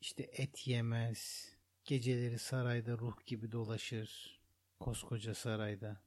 işte 0.01 0.23
et 0.23 0.67
yemez, 0.67 1.55
Geceleri 1.85 2.39
sarayda 2.39 2.97
ruh 2.97 3.25
gibi 3.25 3.51
dolaşır. 3.51 4.39
Koskoca 4.79 5.34
sarayda. 5.36 6.01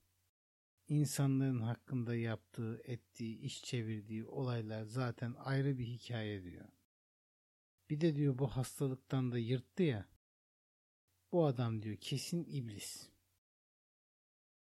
İnsanların 0.89 1.61
hakkında 1.61 2.15
yaptığı, 2.15 2.81
ettiği, 2.85 3.39
iş 3.39 3.63
çevirdiği 3.63 4.25
olaylar 4.25 4.85
zaten 4.85 5.35
ayrı 5.39 5.79
bir 5.79 5.87
hikaye 5.87 6.45
diyor. 6.45 6.69
Bir 7.91 8.01
de 8.01 8.17
diyor 8.17 8.39
bu 8.39 8.49
hastalıktan 8.49 9.33
da 9.33 9.39
yırttı 9.39 9.83
ya. 9.83 10.09
Bu 11.33 11.47
adam 11.47 11.83
diyor 11.83 11.97
kesin 11.97 12.45
iblis. 12.45 13.11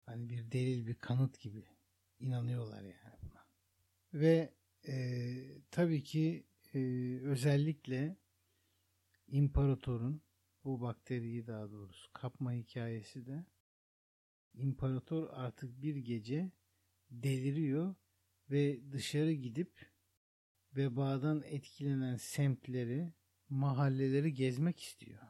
Hani 0.05 0.29
bir 0.29 0.51
delil, 0.51 0.87
bir 0.87 0.95
kanıt 0.95 1.39
gibi 1.39 1.65
inanıyorlar 2.19 2.83
yani 2.83 3.17
buna. 3.21 3.45
Ve 4.13 4.53
e, 4.87 5.61
tabii 5.71 6.03
ki 6.03 6.47
e, 6.73 6.79
özellikle 7.23 8.17
imparatorun 9.27 10.21
bu 10.63 10.81
bakteriyi 10.81 11.47
daha 11.47 11.71
doğrusu 11.71 12.13
kapma 12.13 12.53
hikayesi 12.53 13.25
de 13.25 13.45
imparator 14.53 15.29
artık 15.31 15.81
bir 15.81 15.95
gece 15.95 16.51
deliriyor 17.11 17.95
ve 18.51 18.91
dışarı 18.91 19.31
gidip 19.31 19.93
vebadan 20.75 21.43
etkilenen 21.45 22.15
semtleri, 22.15 23.13
mahalleleri 23.49 24.33
gezmek 24.33 24.79
istiyor. 24.79 25.21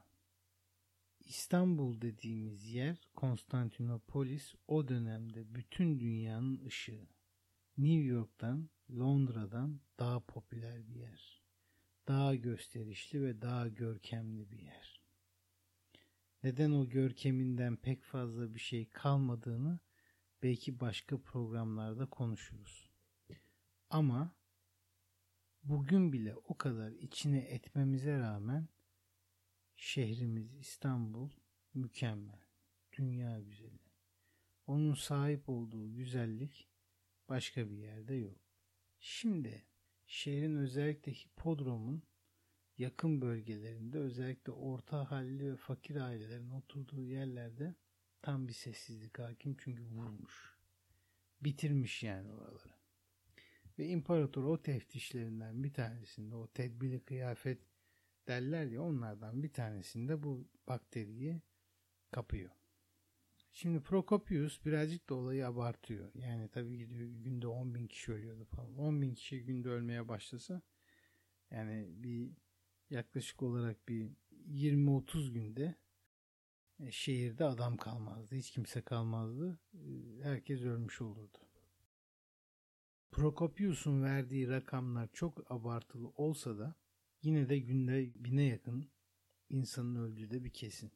İstanbul 1.20 2.02
dediğimiz 2.02 2.74
yer 2.74 2.98
Konstantinopolis 3.14 4.54
o 4.68 4.88
dönemde 4.88 5.56
bütün 5.56 6.00
dünyanın 6.00 6.66
ışığı. 6.66 7.08
New 7.78 8.04
York'tan, 8.04 8.70
Londra'dan 8.90 9.82
daha 10.00 10.20
popüler 10.20 10.88
bir 10.88 10.96
yer. 10.96 11.44
Daha 12.08 12.36
gösterişli 12.36 13.22
ve 13.22 13.42
daha 13.42 13.68
görkemli 13.68 14.52
bir 14.52 14.60
yer. 14.60 14.93
Neden 16.44 16.72
o 16.72 16.90
görkeminden 16.90 17.76
pek 17.76 18.04
fazla 18.04 18.56
bir 18.56 18.60
şey 18.60 18.90
kalmadığını 18.90 19.80
belki 20.44 20.80
başka 20.80 21.22
programlarda 21.22 22.10
konuşuruz. 22.10 22.92
Ama 23.90 24.36
bugün 25.64 26.14
bile 26.14 26.36
o 26.36 26.58
kadar 26.58 26.92
içine 26.92 27.40
etmemize 27.40 28.20
rağmen 28.20 28.68
şehrimiz 29.76 30.54
İstanbul 30.54 31.30
mükemmel. 31.74 32.44
Dünya 32.98 33.40
güzeli. 33.40 33.80
Onun 34.68 34.94
sahip 34.94 35.50
olduğu 35.50 35.94
güzellik 35.96 36.70
başka 37.30 37.70
bir 37.70 37.78
yerde 37.78 38.16
yok. 38.16 38.40
Şimdi 39.00 39.66
şehrin 40.06 40.56
özellikle 40.56 41.12
hipodromun 41.14 42.04
yakın 42.78 43.22
bölgelerinde 43.22 43.98
özellikle 43.98 44.52
orta 44.52 45.12
halli 45.12 45.52
ve 45.52 45.56
fakir 45.56 45.96
ailelerin 45.96 46.50
oturduğu 46.50 47.04
yerlerde 47.04 47.76
tam 48.22 48.48
bir 48.48 48.54
sessizlik 48.54 49.20
hakim 49.20 49.56
çünkü 49.60 49.84
vurmuş. 49.84 50.58
Bitirmiş 51.42 52.04
yani 52.04 52.32
oraları. 52.32 52.74
Ve 53.80 53.88
imparator 53.88 54.44
o 54.44 54.62
teftişlerinden 54.62 55.64
bir 55.64 55.74
tanesinde 55.74 56.36
o 56.36 56.48
tedbili 56.48 57.00
kıyafet 57.00 57.60
derler 58.28 58.66
ya 58.66 58.82
onlardan 58.82 59.44
bir 59.44 59.54
tanesinde 59.54 60.24
bu 60.24 60.48
bakteriyi 60.68 61.42
kapıyor. 62.12 62.52
Şimdi 63.52 63.84
Prokopius 63.84 64.66
birazcık 64.66 65.10
da 65.10 65.16
olayı 65.16 65.48
abartıyor. 65.48 66.12
Yani 66.14 66.50
tabii 66.50 66.78
ki 66.78 66.90
diyor, 66.90 67.10
günde 67.10 67.48
10 67.48 67.76
bin 67.76 67.88
kişi 67.88 68.12
ölüyordu 68.14 68.46
falan. 68.46 68.78
10 68.78 69.02
bin 69.02 69.14
kişi 69.14 69.46
günde 69.46 69.70
ölmeye 69.70 70.08
başlasa 70.08 70.62
yani 71.52 71.88
bir 71.90 72.32
yaklaşık 72.94 73.44
olarak 73.44 73.88
bir 73.90 74.12
20-30 74.48 75.32
günde 75.32 75.76
e, 76.80 76.92
şehirde 76.92 77.46
adam 77.46 77.78
kalmazdı. 77.78 78.36
Hiç 78.36 78.52
kimse 78.52 78.82
kalmazdı. 78.82 79.60
E, 79.74 80.24
herkes 80.24 80.62
ölmüş 80.62 81.02
olurdu. 81.02 81.38
Prokopius'un 83.12 84.04
verdiği 84.04 84.50
rakamlar 84.50 85.10
çok 85.14 85.52
abartılı 85.52 86.08
olsa 86.08 86.58
da 86.58 86.76
yine 87.22 87.50
de 87.50 87.60
günde 87.60 88.12
bine 88.16 88.44
yakın 88.44 88.92
insanın 89.50 89.96
öldüğü 89.96 90.32
de 90.32 90.44
bir 90.44 90.50
kesin. 90.50 90.92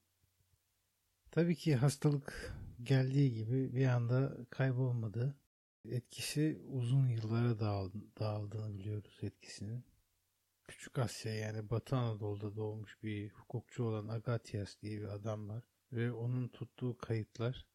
Tabii 1.32 1.56
ki 1.56 1.76
hastalık 1.76 2.56
geldiği 2.84 3.34
gibi 3.34 3.76
bir 3.76 3.86
anda 3.86 4.38
kaybolmadı. 4.50 5.36
Etkisi 5.86 6.62
uzun 6.68 7.08
yıllara 7.08 7.60
dağıldığını 8.20 8.78
biliyoruz 8.78 9.20
etkisinin. 9.22 9.84
Küçük 10.68 11.00
Asya 11.00 11.34
yani 11.34 11.70
Batı 11.70 11.96
Anadolu'da 11.96 12.56
doğmuş 12.56 13.04
bir 13.04 13.30
hukukçu 13.30 13.84
olan 13.84 14.08
Agatias 14.08 14.82
diye 14.82 15.02
bir 15.02 15.08
adam 15.08 15.50
var. 15.50 15.64
Ve 15.92 16.12
onun 16.12 16.48
tuttuğu 16.48 16.98
kayıtlar 16.98 17.68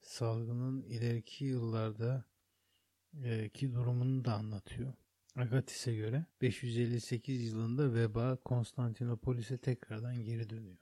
salgının 0.00 0.82
ileriki 0.82 1.44
yıllarda 1.44 2.24
e, 3.24 3.48
ki 3.48 3.74
durumunu 3.74 4.24
da 4.24 4.34
anlatıyor. 4.34 4.94
Agatis'e 5.36 5.96
göre 5.96 6.26
558 6.40 7.52
yılında 7.52 7.94
veba 7.94 8.36
Konstantinopolis'e 8.36 9.58
tekrardan 9.58 10.24
geri 10.24 10.50
dönüyor. 10.50 10.78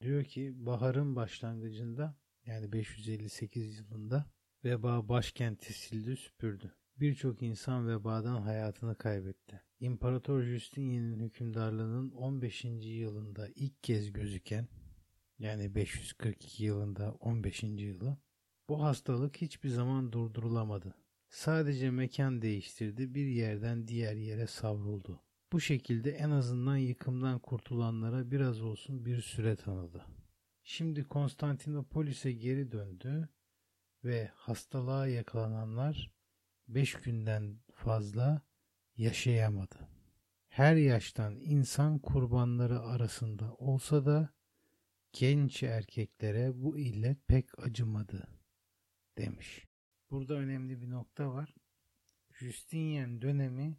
Diyor 0.00 0.24
ki 0.24 0.66
baharın 0.66 1.16
başlangıcında 1.16 2.16
yani 2.46 2.72
558 2.72 3.78
yılında 3.78 4.30
veba 4.64 5.08
başkenti 5.08 5.72
sildi 5.72 6.16
süpürdü. 6.16 6.74
Birçok 6.96 7.42
insan 7.42 7.88
vebadan 7.88 8.42
hayatını 8.42 8.98
kaybetti. 8.98 9.62
İmparator 9.80 10.42
Justinian'ın 10.42 11.20
hükümdarlığının 11.20 12.10
15. 12.10 12.64
yılında 12.82 13.48
ilk 13.54 13.82
kez 13.82 14.12
gözüken 14.12 14.68
yani 15.38 15.74
542 15.74 16.64
yılında 16.64 17.12
15. 17.12 17.62
yılı 17.62 18.18
bu 18.68 18.82
hastalık 18.82 19.36
hiçbir 19.36 19.68
zaman 19.68 20.12
durdurulamadı. 20.12 20.94
Sadece 21.28 21.90
mekan 21.90 22.42
değiştirdi, 22.42 23.14
bir 23.14 23.26
yerden 23.26 23.88
diğer 23.88 24.16
yere 24.16 24.46
savruldu. 24.46 25.20
Bu 25.52 25.60
şekilde 25.60 26.10
en 26.10 26.30
azından 26.30 26.76
yıkımdan 26.76 27.38
kurtulanlara 27.38 28.30
biraz 28.30 28.62
olsun 28.62 29.04
bir 29.04 29.20
süre 29.20 29.56
tanıdı. 29.56 30.04
Şimdi 30.62 31.04
Konstantinopolis'e 31.04 32.32
geri 32.32 32.72
döndü 32.72 33.28
ve 34.04 34.30
hastalığa 34.34 35.06
yakalananlar 35.06 36.10
5 36.68 36.94
günden 36.94 37.58
fazla 37.74 38.49
yaşayamadı. 39.00 39.88
Her 40.48 40.76
yaştan 40.76 41.36
insan 41.36 41.98
kurbanları 41.98 42.80
arasında 42.80 43.54
olsa 43.54 44.06
da 44.06 44.28
genç 45.12 45.62
erkeklere 45.62 46.62
bu 46.62 46.78
illet 46.78 47.28
pek 47.28 47.58
acımadı 47.58 48.28
demiş. 49.18 49.66
Burada 50.10 50.34
önemli 50.34 50.82
bir 50.82 50.90
nokta 50.90 51.32
var. 51.32 51.54
Justinian 52.30 53.22
dönemi 53.22 53.78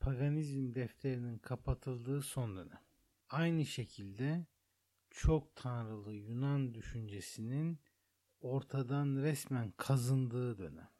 paganizm 0.00 0.74
defterinin 0.74 1.38
kapatıldığı 1.38 2.22
son 2.22 2.56
dönem. 2.56 2.80
Aynı 3.28 3.66
şekilde 3.66 4.46
çok 5.10 5.56
tanrılı 5.56 6.14
Yunan 6.14 6.74
düşüncesinin 6.74 7.78
ortadan 8.40 9.16
resmen 9.16 9.72
kazındığı 9.76 10.58
dönem. 10.58 10.90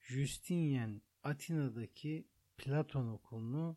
Justinian 0.00 1.02
Atina'daki 1.22 2.28
Platon 2.58 3.08
okulunu 3.08 3.76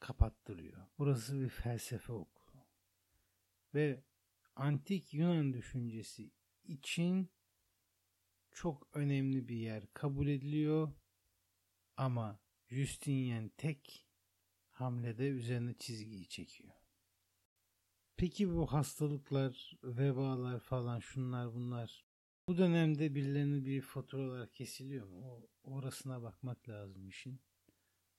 kapattırıyor. 0.00 0.86
Burası 0.98 1.40
bir 1.40 1.48
felsefe 1.48 2.12
okulu. 2.12 2.66
Ve 3.74 4.04
antik 4.56 5.14
Yunan 5.14 5.52
düşüncesi 5.52 6.30
için 6.64 7.30
çok 8.52 8.88
önemli 8.92 9.48
bir 9.48 9.56
yer 9.56 9.92
kabul 9.92 10.28
ediliyor 10.28 10.92
ama 11.96 12.40
Justinian 12.68 13.48
tek 13.48 14.06
hamlede 14.70 15.28
üzerine 15.28 15.74
çizgiyi 15.74 16.28
çekiyor. 16.28 16.74
Peki 18.16 18.54
bu 18.54 18.72
hastalıklar, 18.72 19.78
vebalar 19.84 20.60
falan 20.60 21.00
şunlar 21.00 21.54
bunlar 21.54 22.04
bu 22.48 22.58
dönemde 22.58 23.14
birilerinin 23.14 23.64
bir 23.64 23.82
faturalar 23.82 24.52
kesiliyor 24.52 25.06
mu? 25.06 25.24
O, 25.24 25.48
orasına 25.64 26.22
bakmak 26.22 26.68
lazım 26.68 27.08
işin. 27.08 27.40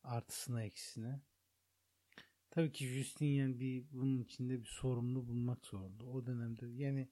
Artısına 0.07 0.63
eksisine. 0.63 1.21
Tabii 2.49 2.71
ki 2.71 2.87
Justinian 2.87 3.59
bir 3.59 3.85
bunun 3.91 4.19
içinde 4.19 4.59
bir 4.61 4.65
sorumlu 4.65 5.27
bulmak 5.27 5.65
zorunda. 5.65 6.05
O 6.05 6.25
dönemde 6.25 6.67
yani 6.67 7.09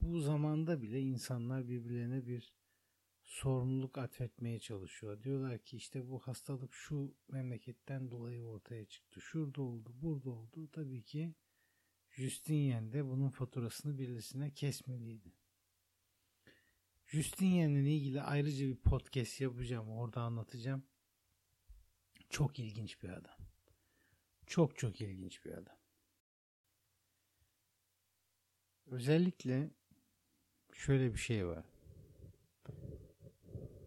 bu 0.00 0.20
zamanda 0.20 0.82
bile 0.82 1.00
insanlar 1.00 1.68
birbirlerine 1.68 2.26
bir 2.26 2.54
sorumluluk 3.22 3.98
atfetmeye 3.98 4.58
çalışıyor. 4.58 5.22
Diyorlar 5.22 5.58
ki 5.58 5.76
işte 5.76 6.08
bu 6.08 6.18
hastalık 6.18 6.74
şu 6.74 7.14
memleketten 7.28 8.10
dolayı 8.10 8.44
ortaya 8.44 8.84
çıktı. 8.84 9.20
Şurada 9.20 9.62
oldu, 9.62 9.90
burada 9.94 10.30
oldu. 10.30 10.68
Tabii 10.72 11.02
ki 11.02 11.34
Justinian 12.10 12.92
de 12.92 13.06
bunun 13.06 13.28
faturasını 13.28 13.98
birisine 13.98 14.50
kesmeliydi. 14.50 15.32
Justinian'la 17.06 17.88
ilgili 17.88 18.22
ayrıca 18.22 18.66
bir 18.66 18.76
podcast 18.76 19.40
yapacağım. 19.40 19.88
Orada 19.88 20.20
anlatacağım. 20.20 20.82
Çok 22.30 22.58
ilginç 22.58 23.02
bir 23.02 23.08
adam. 23.08 23.36
Çok 24.46 24.78
çok 24.78 25.00
ilginç 25.00 25.44
bir 25.44 25.52
adam. 25.52 25.76
Özellikle 28.86 29.70
şöyle 30.72 31.12
bir 31.12 31.18
şey 31.18 31.46
var. 31.46 31.64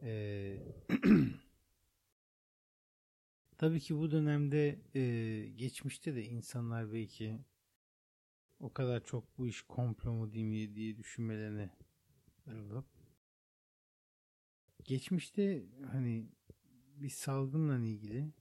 Ee, 0.03 0.57
tabii 3.57 3.79
ki 3.79 3.97
bu 3.97 4.11
dönemde 4.11 4.79
e, 4.95 5.01
geçmişte 5.49 6.15
de 6.15 6.23
insanlar 6.23 6.93
belki 6.93 7.39
o 8.59 8.73
kadar 8.73 9.03
çok 9.03 9.37
bu 9.37 9.47
iş 9.47 9.61
komplo 9.61 10.13
mu 10.13 10.33
diye, 10.33 10.75
diye 10.75 10.97
düşünmelerini 10.97 11.69
alıp 12.47 12.85
geçmişte 14.83 15.63
hani 15.91 16.29
bir 17.03 17.09
salgınla 17.09 17.85
ilgili 17.85 18.31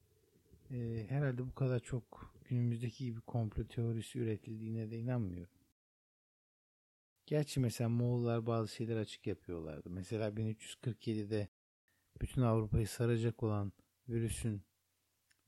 e, 0.71 1.07
herhalde 1.09 1.47
bu 1.47 1.55
kadar 1.55 1.81
çok 1.81 2.35
günümüzdeki 2.45 3.05
gibi 3.05 3.21
komplo 3.21 3.65
teorisi 3.65 4.19
üretildiğine 4.19 4.91
de 4.91 4.99
inanmıyorum. 4.99 5.55
Gerçi 7.27 7.61
mesela 7.61 7.89
Moğollar 7.89 8.47
bazı 8.47 8.75
şeyler 8.75 8.97
açık 8.97 9.27
yapıyorlardı. 9.27 9.91
Mesela 9.91 10.29
1347'de 10.29 11.49
bütün 12.21 12.43
Avrupa'yı 12.43 12.89
saracak 12.89 13.43
olan 13.43 13.73
virüsün, 14.09 14.63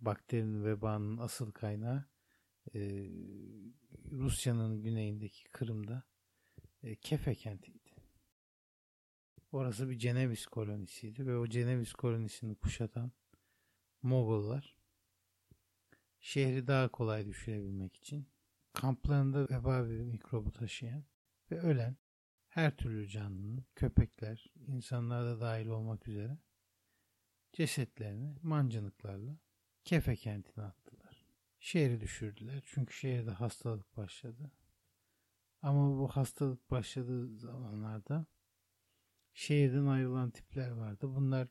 bakterinin, 0.01 0.64
vebanın 0.64 1.18
asıl 1.18 1.53
kaynağı 1.53 2.05
e, 2.75 2.81
Rusya'nın 4.11 4.83
güneyindeki 4.83 5.44
Kırım'da 5.44 6.03
e, 6.83 6.96
Kefe 6.96 7.35
kentiydi. 7.35 7.81
Orası 9.52 9.90
bir 9.90 9.98
Ceneviz 9.98 10.46
kolonisiydi 10.46 11.26
ve 11.26 11.36
o 11.36 11.46
Ceneviz 11.46 11.92
kolonisini 11.92 12.54
kuşatan 12.54 13.12
Moğollar 14.02 14.76
şehri 16.20 16.66
daha 16.66 16.88
kolay 16.88 17.26
düşürebilmek 17.26 17.96
için 17.96 18.28
kamplarında 18.72 19.48
veba 19.48 19.88
bir 19.88 20.00
mikrobu 20.00 20.52
taşıyan 20.52 21.04
ve 21.50 21.60
ölen 21.60 21.96
her 22.48 22.76
türlü 22.76 23.08
canlının, 23.08 23.64
köpekler, 23.74 24.52
insanlar 24.66 25.24
da 25.24 25.40
dahil 25.40 25.66
olmak 25.66 26.08
üzere 26.08 26.38
cesetlerini 27.52 28.36
mancınıklarla 28.42 29.36
Kefe 29.84 30.16
kentine 30.16 30.64
attılar. 30.64 31.26
Şehri 31.60 32.00
düşürdüler 32.00 32.62
çünkü 32.66 32.94
şehirde 32.94 33.30
hastalık 33.30 33.96
başladı. 33.96 34.50
Ama 35.62 35.98
bu 35.98 36.08
hastalık 36.08 36.70
başladığı 36.70 37.38
zamanlarda 37.38 38.26
şehirden 39.34 39.86
ayrılan 39.86 40.30
tipler 40.30 40.70
vardı. 40.70 41.14
Bunlar 41.14 41.48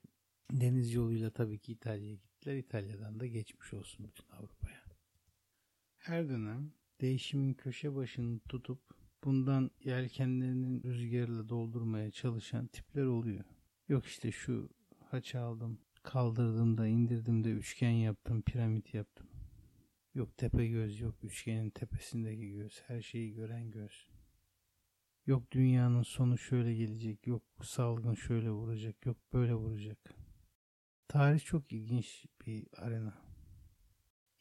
deniz 0.52 0.94
yoluyla 0.94 1.30
tabii 1.30 1.60
ki 1.60 1.72
İtalya'ya 1.72 2.16
gittiler. 2.16 2.56
İtalya'dan 2.56 3.20
da 3.20 3.28
geçmiş 3.28 3.74
olsun 3.74 4.08
bütün 4.08 4.30
Avrupa'ya. 4.30 4.82
Her 5.98 6.30
dönem 6.30 6.74
değişimin 7.02 7.54
köşe 7.54 7.96
başını 7.96 8.40
tutup 8.40 8.80
bundan 9.24 9.72
yelkenlerinin 9.84 10.84
rüzgarıyla 10.84 11.50
doldurmaya 11.50 12.12
çalışan 12.12 12.68
tipler 12.68 13.06
oluyor. 13.06 13.44
Yok 13.90 14.06
işte 14.06 14.32
şu 14.32 14.70
haç 15.00 15.36
aldım, 15.36 15.80
kaldırdım 16.04 16.78
da 16.78 16.88
indirdim 16.88 17.44
de 17.44 17.52
üçgen 17.52 17.92
yaptım, 17.92 18.42
piramit 18.42 18.94
yaptım. 18.94 19.28
Yok 20.14 20.38
tepe 20.38 20.68
göz, 20.68 21.00
yok 21.00 21.16
üçgenin 21.24 21.70
tepesindeki 21.70 22.52
göz, 22.52 22.82
her 22.88 23.02
şeyi 23.02 23.34
gören 23.34 23.72
göz. 23.72 24.08
Yok 25.26 25.52
dünyanın 25.52 26.04
sonu 26.04 26.38
şöyle 26.38 26.74
gelecek, 26.74 27.28
yok 27.28 27.44
salgın 27.64 28.14
şöyle 28.14 28.52
vuracak, 28.52 29.06
yok 29.06 29.18
böyle 29.34 29.54
vuracak. 29.54 29.98
Tarih 31.08 31.40
çok 31.46 31.74
ilginç 31.74 32.26
bir 32.46 32.68
arena. 32.78 33.22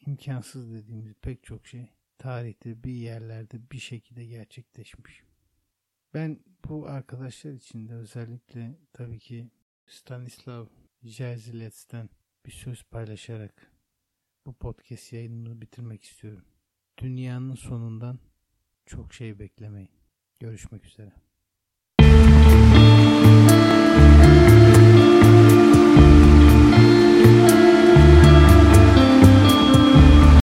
İmkansız 0.07 0.73
dediğimiz 0.73 1.15
pek 1.15 1.43
çok 1.45 1.67
şey 1.67 1.89
tarihte 2.19 2.85
bir 2.85 2.95
yerlerde 2.95 3.71
bir 3.71 3.79
şekilde 3.79 4.27
gerçekleşmiş. 4.27 5.23
Ben 6.15 6.41
bu 6.69 6.89
arkadaşlar 6.89 7.53
için 7.53 7.89
de 7.89 7.95
özellikle 7.95 8.79
tabii 8.93 9.19
ki 9.19 9.51
Stanislav 9.87 10.67
Jerzilets'ten 11.03 12.09
bir 12.47 12.51
söz 12.51 12.83
paylaşarak 12.83 13.73
bu 14.47 14.53
podcast 14.53 15.13
yayınını 15.13 15.61
bitirmek 15.61 16.05
istiyorum. 16.05 16.45
Dünyanın 16.99 17.55
sonundan 17.55 18.19
çok 18.87 19.15
şey 19.15 19.39
beklemeyin. 19.39 20.00
Görüşmek 20.41 20.85
üzere. 20.85 21.13